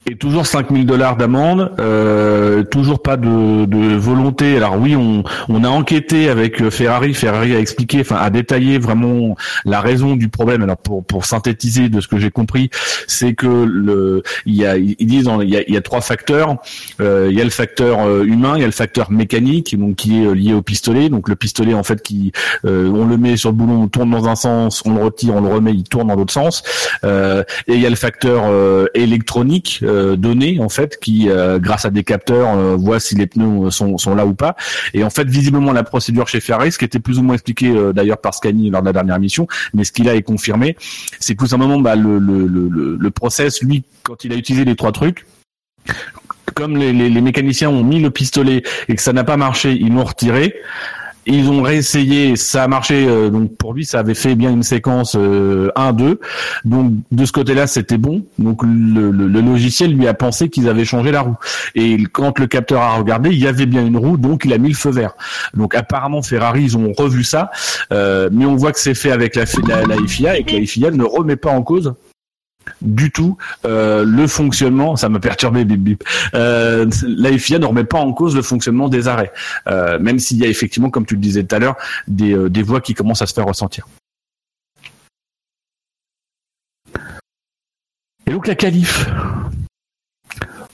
[0.05, 4.57] Et toujours 5000 dollars d'amende, euh, toujours pas de, de, volonté.
[4.57, 7.13] Alors oui, on, on a enquêté avec euh, Ferrari.
[7.13, 10.61] Ferrari a expliqué, enfin a détaillé vraiment la raison du problème.
[10.61, 12.69] Alors pour, pour synthétiser de ce que j'ai compris,
[13.07, 16.01] c'est que le, il y a, ils disent, il y a, il y a trois
[16.01, 16.57] facteurs.
[16.99, 19.95] Euh, il y a le facteur euh, humain, il y a le facteur mécanique, donc
[19.95, 21.07] qui est lié au pistolet.
[21.07, 22.33] Donc le pistolet en fait qui,
[22.65, 25.41] on le met sur le boulon, on tourne dans un sens, on le retire, on
[25.41, 26.61] le remet, il tourne dans l'autre sens.
[27.03, 28.43] et il y a le facteur
[28.95, 33.27] électronique euh, données en fait qui, euh, grâce à des capteurs, euh, voit si les
[33.27, 34.55] pneus sont, sont là ou pas.
[34.93, 37.73] Et en fait, visiblement, la procédure chez Ferrari, ce qui était plus ou moins expliqué
[37.93, 40.75] d'ailleurs par Scani lors de la dernière mission, mais ce qu'il a est confirmé,
[41.19, 44.65] c'est que tout simplement, bah, le, le, le, le process, lui, quand il a utilisé
[44.65, 45.25] les trois trucs,
[46.55, 49.73] comme les, les, les, mécaniciens ont mis le pistolet et que ça n'a pas marché,
[49.73, 50.55] ils l'ont retiré.
[51.25, 53.05] Ils ont réessayé, ça a marché.
[53.07, 55.17] Euh, donc pour lui, ça avait fait bien une séquence 1-2.
[55.17, 56.19] Euh,
[56.65, 58.25] donc de ce côté-là, c'était bon.
[58.39, 61.35] Donc le, le, logiciel lui a pensé qu'ils avaient changé la roue.
[61.75, 64.57] Et quand le capteur a regardé, il y avait bien une roue, donc il a
[64.57, 65.13] mis le feu vert.
[65.53, 67.51] Donc apparemment Ferrari, ils ont revu ça,
[67.91, 70.65] euh, mais on voit que c'est fait avec la, la, la FIA et que la
[70.65, 71.93] FIA ne remet pas en cause
[72.81, 76.03] du tout euh, le fonctionnement, ça m'a perturbé bip bip.
[76.33, 79.31] Euh, la FIA ne remet pas en cause le fonctionnement des arrêts,
[79.67, 81.75] euh, même s'il y a effectivement, comme tu le disais tout à l'heure,
[82.07, 83.85] des, voix qui commencent à se faire ressentir.
[88.25, 89.09] Et donc la qualif.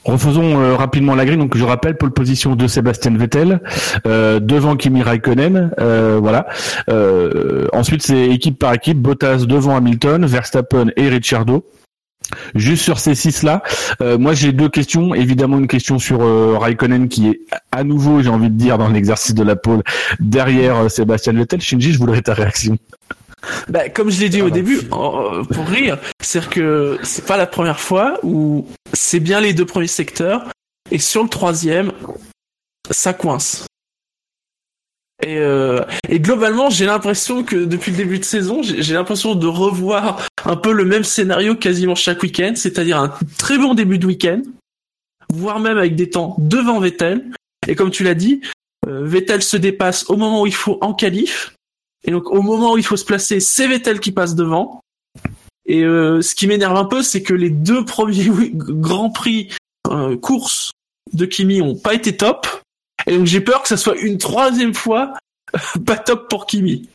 [0.04, 1.36] Refaisons rapidement la grille.
[1.36, 3.60] Donc je rappelle pole position de Sébastien Vettel
[4.04, 5.72] devant Kimi Raikkonen.
[6.20, 6.46] Voilà.
[7.72, 8.98] ensuite c'est équipe par équipe.
[8.98, 11.64] Bottas devant Hamilton, Verstappen et Ricciardo.
[12.54, 13.62] Juste sur ces six-là,
[14.00, 15.14] euh, moi j'ai deux questions.
[15.14, 17.40] Évidemment une question sur euh, Raikkonen qui est
[17.72, 19.82] à nouveau, j'ai envie de dire, dans l'exercice de la pole
[20.18, 21.60] derrière euh, Sébastien Vettel.
[21.60, 22.76] Shinji, je voudrais ta réaction.
[23.68, 27.80] Bah, comme je l'ai dit au début, pour rire, c'est que c'est pas la première
[27.80, 30.44] fois où c'est bien les deux premiers secteurs
[30.90, 31.92] et sur le troisième,
[32.90, 33.66] ça coince.
[35.22, 39.46] Et, euh, et globalement, j'ai l'impression que depuis le début de saison, j'ai l'impression de
[39.46, 44.06] revoir un peu le même scénario quasiment chaque week-end, c'est-à-dire un très bon début de
[44.06, 44.42] week-end,
[45.32, 47.30] voire même avec des temps devant Vettel.
[47.68, 48.40] Et comme tu l'as dit,
[48.86, 51.54] euh, Vettel se dépasse au moment où il faut en qualif,
[52.04, 54.80] et donc au moment où il faut se placer, c'est Vettel qui passe devant.
[55.66, 59.50] Et euh, ce qui m'énerve un peu, c'est que les deux premiers grands prix
[59.88, 60.72] euh, courses
[61.12, 62.46] de Kimi ont pas été top.
[63.06, 65.14] Et donc j'ai peur que ça soit une troisième fois
[65.86, 66.88] pas top pour Kimi.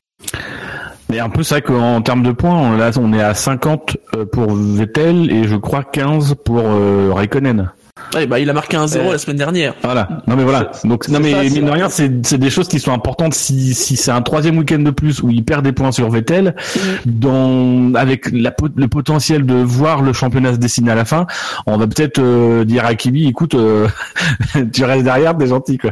[1.15, 4.53] Mais un peu ça qu'en termes de points, là on est à 50 euh, pour
[4.53, 7.71] Vettel et je crois 15 pour euh, Raikkonen.
[8.13, 9.75] Ouais, bah, il a marqué un 0 la semaine dernière.
[9.81, 10.09] Voilà.
[10.27, 10.71] Non mais voilà.
[10.83, 13.33] Donc non mais mine de rien, c'est c'est des choses qui sont importantes.
[13.33, 16.53] Si si c'est un troisième week-end de plus où il perd des points sur Vettel,
[16.75, 16.79] mm.
[17.05, 21.27] dans avec la, le potentiel de voir le championnat se dessiner à la fin,
[21.65, 23.87] on va peut-être euh, dire à Kimi, écoute, euh,
[24.73, 25.91] tu restes derrière, t'es gentil quoi.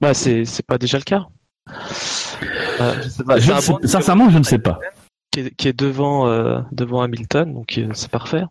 [0.00, 1.28] Bah c'est c'est pas déjà le cas.
[2.80, 4.78] Euh, je sincèrement, je ne sais pas.
[5.30, 6.26] Qui est, qui est devant
[6.72, 8.44] devant Hamilton, donc c'est parfait.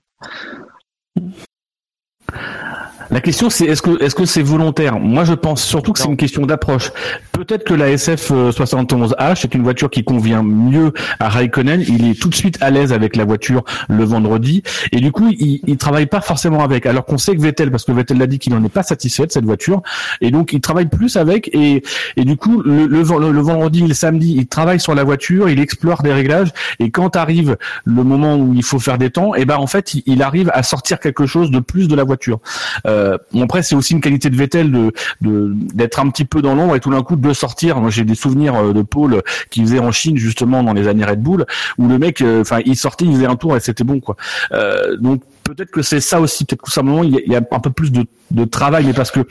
[3.10, 5.00] La question c'est est-ce que est-ce que c'est volontaire?
[5.00, 6.92] Moi je pense surtout que c'est une question d'approche.
[7.32, 12.20] Peut-être que la SF 71H est une voiture qui convient mieux à Raikkonen, il est
[12.20, 14.64] tout de suite à l'aise avec la voiture le vendredi.
[14.92, 17.86] Et du coup il, il travaille pas forcément avec alors qu'on sait que Vettel parce
[17.86, 19.82] que Vettel l'a dit qu'il n'en est pas satisfait de cette voiture.
[20.22, 21.50] Et donc il travaille plus avec.
[21.54, 21.84] Et
[22.18, 25.50] et du coup le, le, le vendredi et le samedi il travaille sur la voiture,
[25.50, 26.52] il explore des réglages.
[26.80, 29.68] Et quand arrive le moment où il faut faire des temps et eh ben en
[29.68, 32.40] fait il, arrive à sortir quelque chose de plus de la voiture.
[32.86, 36.56] Euh, euh, après c'est aussi une qualité de Vettel de d'être un petit peu dans
[36.56, 37.80] l'ombre et tout d'un coup de sortir.
[37.80, 41.06] Moi j'ai des souvenirs euh, de Paul qui faisait en Chine justement dans les années
[41.06, 41.46] Red Bull
[41.78, 44.16] où le mec, euh, enfin il sortait, il faisait un tour et c'était bon quoi.
[45.00, 47.92] donc peut-être que c'est ça aussi, peut-être que simplement il y, a, un peu plus
[47.92, 49.22] de, de, travail, mais parce que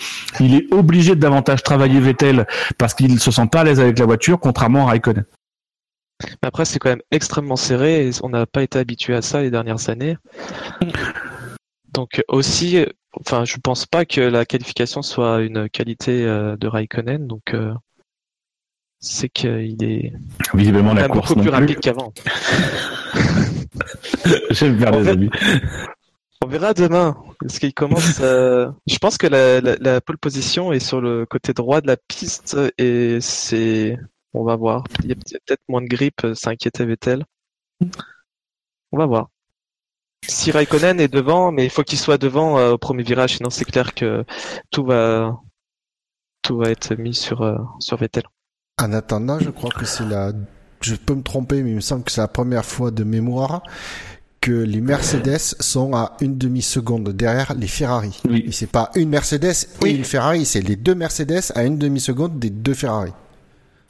[0.41, 2.47] il est obligé de davantage travailler Vettel
[2.79, 5.25] parce qu'il se sent pas à l'aise avec la voiture, contrairement à Raikkonen.
[6.43, 9.51] Après, c'est quand même extrêmement serré et on n'a pas été habitué à ça les
[9.51, 10.17] dernières années.
[11.97, 12.85] Donc aussi,
[13.19, 17.73] enfin, je pense pas que la qualification soit une qualité euh, de Raikkonen, donc euh,
[19.01, 20.13] c'est qu'il est
[20.53, 22.13] visiblement la course beaucoup plus, rapide qu'avant.
[24.51, 25.31] J'aime amis.
[26.45, 27.17] On verra demain.
[27.41, 28.19] Parce qu'il commence.
[28.21, 32.59] Je pense que la, la, pole position est sur le côté droit de la piste
[32.77, 33.97] et c'est.
[34.35, 34.85] On va voir.
[35.03, 37.25] Il y a peut-être moins de grippe, ça inquiétait Vettel.
[38.93, 39.31] On va voir
[40.29, 43.51] si Raikkonen est devant, mais il faut qu'il soit devant euh, au premier virage, sinon
[43.51, 44.25] c'est clair que
[44.71, 45.39] tout va
[46.43, 48.25] tout va être mis sur euh, sur Vettel.
[48.79, 50.33] En attendant, je crois que c'est la,
[50.81, 53.63] je peux me tromper, mais il me semble que c'est la première fois de mémoire
[54.41, 58.21] que les Mercedes sont à une demi-seconde derrière les Ferrari.
[58.29, 58.45] Oui.
[58.47, 62.39] Et c'est pas une Mercedes et une Ferrari, c'est les deux Mercedes à une demi-seconde
[62.39, 63.13] des deux Ferrari.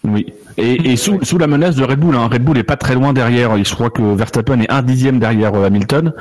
[0.07, 0.33] Oui.
[0.59, 2.29] Et, et sous, sous la menace de Red Bull, hein.
[2.33, 3.63] Red Bull est pas très loin derrière.
[3.63, 6.15] Je crois que Verstappen est un dixième derrière euh, Hamilton.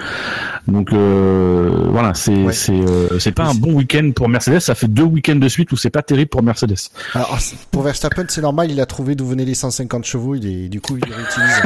[0.68, 2.52] Donc euh, voilà, c'est Ouais.
[2.52, 4.60] c'est euh, c'est pas un bon week-end pour Mercedes.
[4.60, 6.76] Ça fait deux week-ends de suite où c'est pas terrible pour Mercedes.
[7.14, 10.46] Alors c'est- pour Verstappen, c'est normal, il a trouvé d'où venaient les 150 chevaux, il
[10.66, 11.62] est, du coup il les réutilise.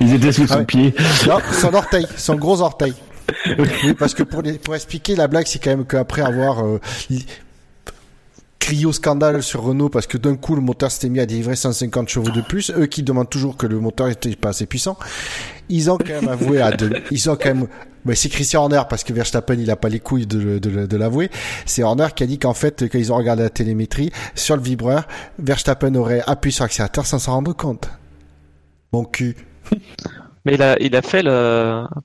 [0.00, 0.64] Ils étaient sous Ah son ouais.
[0.64, 0.94] pied.
[1.28, 2.94] non, son orteil, son gros orteil.
[3.58, 6.80] Oui, parce que pour, les, pour expliquer la blague, c'est quand même qu'après avoir euh,
[8.68, 11.56] crié au scandale sur Renault parce que d'un coup le moteur s'était mis à délivrer
[11.56, 14.98] 150 chevaux de plus, eux qui demandent toujours que le moteur était pas assez puissant,
[15.70, 17.68] ils ont quand même avoué à deux, ils ont quand même
[18.12, 21.30] c'est Christian Horner parce que Verstappen il a pas les couilles de, l'avouer.
[21.64, 24.62] C'est Horner qui a dit qu'en fait quand ils ont regardé la télémétrie sur le
[24.62, 27.88] vibreur, Verstappen aurait appuyé sur l'accélérateur sans s'en rendre compte.
[28.92, 29.34] Mon cul.
[30.44, 31.22] Mais il a, fait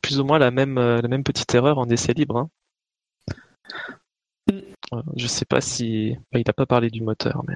[0.01, 2.37] plus ou moins la même, euh, la même petite erreur en essai libre.
[2.37, 2.49] Hein.
[4.97, 6.15] Euh, Je sais pas si.
[6.31, 7.55] bah, il a pas parlé du moteur, mais.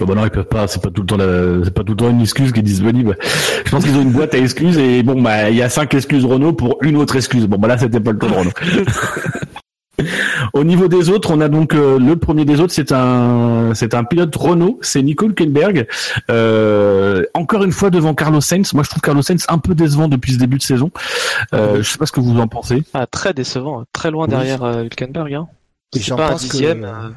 [0.00, 0.66] Oh bah non, ils peuvent pas.
[0.66, 1.16] C'est pas tout le temps.
[1.16, 3.16] la- C'est pas tout le temps une excuse qui est disponible.
[3.64, 5.94] Je pense qu'ils ont une boîte à excuses et bon bah il y a cinq
[5.94, 7.46] excuses Renault pour une autre excuse.
[7.46, 8.50] Bon bah là c'était pas le cas de Renault.
[10.54, 13.94] Au niveau des autres, on a donc euh, le premier des autres, c'est un c'est
[13.94, 15.86] un pilote Renault, c'est Nico Hülkenberg.
[16.32, 18.72] Euh, encore une fois devant Carlos Sainz.
[18.74, 20.90] Moi je trouve Carlos Sainz un peu décevant depuis ce début de saison.
[21.54, 22.82] Euh, je sais pas ce que vous en pensez.
[22.92, 23.84] Ah, très décevant, hein.
[23.92, 24.30] très loin Oui.
[24.30, 25.32] derrière euh, Hülkenberg.
[25.34, 25.46] Hein.
[25.94, 26.84] Et C'est j'en pas un pense que- dixième.
[26.84, 27.08] euh,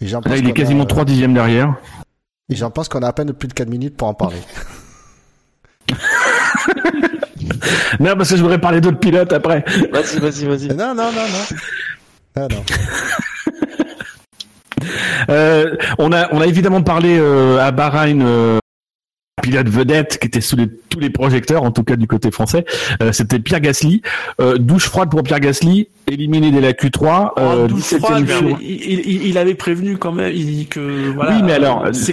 [0.00, 1.74] Et j'en Là il est quasiment a- trois dixièmes derrière.
[2.48, 4.38] Et j'en pense qu'on a à peine plus de 4 minutes pour en parler.
[8.00, 9.64] Non parce que je voudrais parler d'autres pilotes après.
[9.92, 10.68] Vas-y, vas-y, vas-y.
[10.68, 11.56] non, non, non, non.
[12.36, 12.64] Ah non.
[15.28, 18.58] Euh, on a on a évidemment parlé euh, à Bahreïn euh,
[19.42, 22.64] pilote vedette qui était sous les- tous les projecteurs en tout cas du côté français
[23.02, 24.00] euh, c'était Pierre Gasly
[24.40, 28.24] Euh, douche froide pour Pierre Gasly éliminé dès la Q3 Oh, euh, douche 17e froide,
[28.44, 31.32] mais il, il- il avait prévenu quand même il dit que voilà.
[31.36, 32.12] oui mais alors je,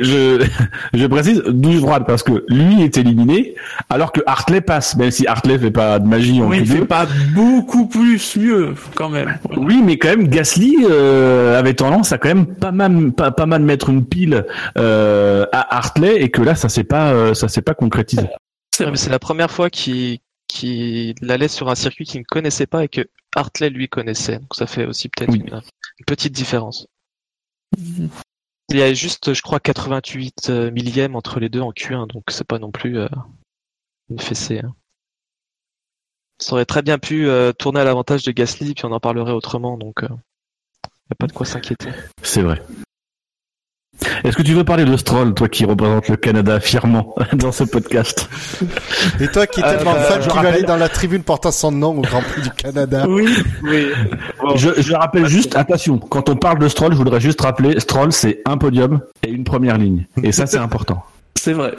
[0.00, 0.44] je
[0.94, 3.54] je précise douche froide parce que lui est éliminé
[3.90, 6.78] alors que Hartley passe même si Hartley fait pas de magie en oui, il Q2
[6.78, 9.38] fait pas beaucoup plus mieux quand même.
[9.44, 9.62] Voilà.
[9.62, 10.76] Oui, mais quand même, Gasly
[11.56, 14.44] avait tendance à quand même pas mal, pas, pas mal mettre une pile
[14.76, 18.26] à Hartley et que là, ça s'est pas, euh, ça s'est pas concrétisé.
[18.72, 22.88] C'est la première fois qu'il qu'il allait sur un circuit qu'il ne connaissait pas et
[22.88, 24.38] que Hartley lui connaissait.
[24.38, 25.40] Donc ça fait aussi peut-être Oui.
[25.40, 26.86] une, une petite différence.
[27.76, 32.24] Il y a juste, je crois, 88 euh, millièmes entre les deux en Q1, donc
[32.28, 33.08] c'est pas non plus euh,
[34.08, 34.60] une fessée.
[34.60, 34.74] hein.
[36.38, 39.32] Ça aurait très bien pu euh, tourner à l'avantage de Gasly, puis on en parlerait
[39.32, 40.16] autrement, donc il n'y
[41.12, 41.90] a pas de quoi s'inquiéter.
[42.22, 42.62] C'est vrai.
[44.24, 47.64] Est-ce que tu veux parler de Stroll, toi qui représente le Canada fièrement dans ce
[47.64, 48.28] podcast
[49.20, 50.88] Et toi qui es Euh, tellement bah, fan je qui va aller rappelle- dans la
[50.88, 53.04] tribune portant son nom au Grand Prix du Canada.
[53.08, 53.28] Oui,
[53.62, 53.86] Oui.
[54.56, 58.12] je, je rappelle juste, attention, quand on parle de Stroll, je voudrais juste rappeler, Stroll,
[58.12, 60.06] c'est un podium et une première ligne.
[60.22, 61.02] Et ça, c'est important.
[61.38, 61.74] c'est vrai.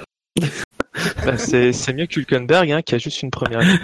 [1.26, 3.80] Bah, c'est c'est mieux qu'Hulkenberg, hein, qui a juste une première ligne.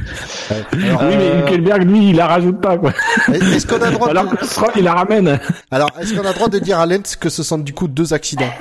[0.50, 2.94] Alors, oui, mais Euh, Hülkenberg, lui, il la rajoute pas, quoi.
[3.34, 4.36] est-ce qu'on a le droit Alors de...
[4.36, 5.40] que Stroll, il la ramène.
[5.72, 7.88] Alors, est-ce qu'on a le droit de dire à Lentz que ce sont du coup
[7.88, 8.54] deux accidents?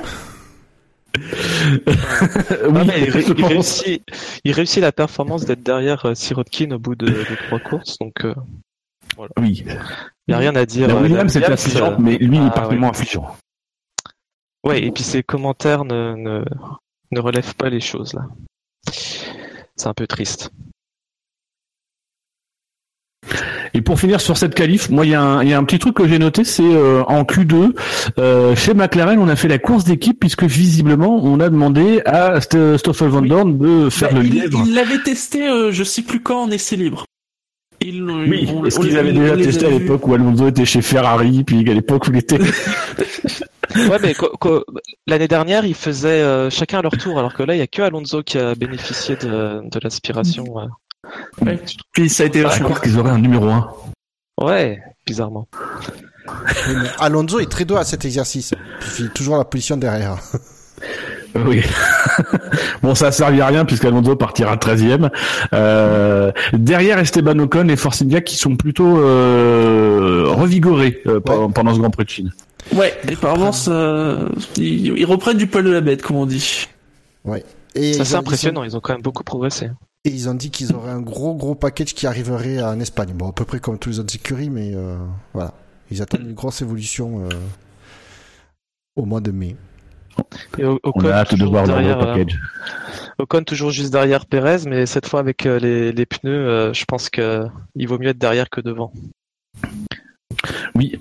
[1.16, 1.22] Oui,
[1.88, 4.02] Ah, mais il, ré- réussit,
[4.44, 8.24] il réussit la performance d'être derrière euh, Sirotkin au bout de, de trois courses, donc
[8.24, 8.34] euh,
[9.38, 9.62] Oui.
[9.66, 9.76] il
[10.28, 10.88] n'y a rien à dire.
[10.88, 12.96] La Euh, Williams, Williams, affligeant, mais lui, il est ah, particulièrement ouais.
[12.96, 13.36] affligeant.
[14.64, 16.44] Ouais, et puis ses commentaires ne, ne,
[17.12, 18.22] ne relèvent pas les choses là.
[19.76, 20.50] C'est un peu triste.
[23.74, 25.64] Et pour finir sur cette qualif, moi, il y, a un- il y a un
[25.64, 27.74] petit truc que j'ai noté, c'est euh, en Q2,
[28.18, 32.38] euh, chez McLaren, on a fait la course d'équipe puisque visiblement, on a demandé à
[32.40, 33.28] St- Stoffel Van Oui.
[33.30, 34.62] Dorn de faire Bah, le lièvre.
[34.66, 37.06] il l'avait testé, euh, je sais plus quand en essai libre.
[37.80, 41.68] Ils Oui, on- on- qu'ils déjà testé à l'époque où Alonso était chez Ferrari, puis
[41.70, 42.38] à l'époque où il était...
[43.76, 44.14] Ouais, mais
[45.06, 47.66] l'année dernière, ils faisaient euh, chacun à leur tour, alors que là, il y a
[47.66, 50.44] que Alonso qui a bénéficié de, de l'aspiration.
[50.44, 50.64] ouais.
[51.42, 51.58] Ouais.
[51.92, 52.68] Puis ça a été Je vachement.
[52.68, 53.74] crois qu'ils auraient un numéro 1.
[54.40, 55.48] Ouais, bizarrement.
[56.98, 58.54] Alonso est très doué à cet exercice.
[58.80, 60.18] Il fait toujours la position derrière.
[61.34, 61.62] Oui.
[62.82, 65.10] bon, ça ne servi à rien puisqu'Alonso partira 13e.
[65.54, 71.74] Euh, derrière Esteban Ocon et Force India qui sont plutôt euh, revigorés euh, pe- pendant
[71.74, 72.32] ce Grand Prix de Chine.
[72.74, 73.16] Ouais, et
[74.58, 76.68] ils, ils reprennent du poil de la bête, comme on dit.
[77.24, 77.44] Ouais.
[77.74, 79.70] Et Ça, ils c'est ont- impressionnant, ils ont quand même beaucoup progressé.
[80.04, 83.12] Et ils ont dit qu'ils auraient un gros gros package qui arriverait en Espagne.
[83.14, 84.96] Bon, à peu près comme tous les autres écuries, mais euh,
[85.32, 85.54] voilà.
[85.90, 87.28] Ils attendent une grosse évolution euh,
[88.96, 89.56] au mois de mai.
[90.58, 92.38] Et On Ocon, a hâte de toujours voir le derrière, euh, package.
[93.18, 96.84] Ocon toujours juste derrière Perez, mais cette fois avec euh, les, les pneus, euh, je
[96.84, 97.46] pense que
[97.76, 98.92] il vaut mieux être derrière que devant.
[100.74, 100.98] Oui.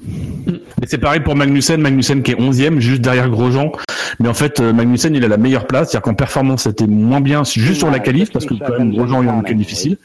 [0.81, 3.71] Et c'est pareil pour Magnussen, Magnussen qui est 11e, juste derrière Grosjean.
[4.19, 5.89] Mais en fait, euh, Magnussen, il a la meilleure place.
[5.89, 9.21] C'est-à-dire qu'en performance, c'était moins bien juste sur la qualif, parce que quand même, Grosjean
[9.21, 9.97] a eu un week-end difficile.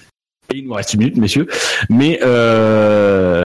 [0.53, 1.49] Et il nous reste une minute, messieurs.
[1.91, 3.43] Mais, euh,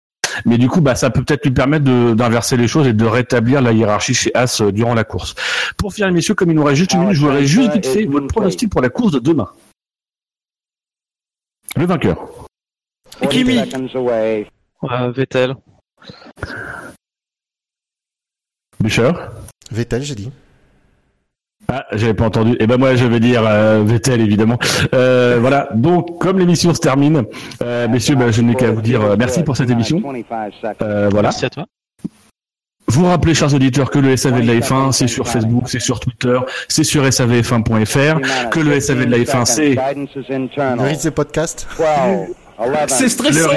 [0.47, 3.05] mais du coup, bah, ça peut peut-être lui permettre de- d'inverser les choses et de
[3.05, 5.35] rétablir la hiérarchie chez As euh, durant la course.
[5.77, 8.05] Pour finir, messieurs, comme il nous reste juste une minute, je voudrais juste vite fait
[8.07, 9.51] votre pronostic pour la course de demain.
[11.77, 12.29] Le vainqueur.
[13.29, 13.59] Kimi.
[13.59, 15.57] Euh, Vettel.
[18.81, 19.11] Boucher.
[19.71, 20.31] Vettel, j'ai dit.
[21.69, 22.57] Ah, j'avais pas entendu.
[22.61, 24.59] Eh ben moi, je vais dire euh, Vettel évidemment.
[24.95, 25.69] Euh, voilà.
[25.75, 27.25] Donc, comme l'émission se termine,
[27.63, 30.03] euh, messieurs, ben, je n'ai qu'à vous dire euh, merci pour cette émission.
[30.83, 31.29] Euh, voilà.
[31.29, 31.67] Merci à toi.
[32.89, 35.99] Vous rappelez, chers auditeurs, que le SAV de la F1, c'est sur Facebook, c'est sur
[35.99, 41.67] Twitter, c'est sur savf1.fr, que le SAV de la F1, c'est des podcasts.
[42.89, 43.51] C'est stressant,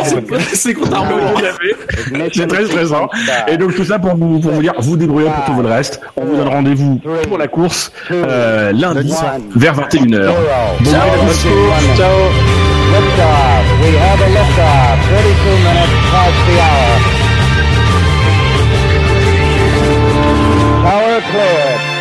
[0.54, 3.08] c'est contrairement à c'est très stressant.
[3.48, 6.02] Et donc tout ça pour vous, pour vous dire, vous débrouillez pour tout le reste.
[6.18, 9.14] On vous donne rendez-vous pour la course euh, lundi
[9.56, 10.28] vers 21h.
[10.80, 10.92] Bon,
[11.96, 12.10] Ciao.
[12.90, 13.66] Liftoff.
[13.82, 14.98] We have a liftoff.
[15.10, 16.98] 32 minutes past the hour.
[20.84, 21.99] Tower cleared.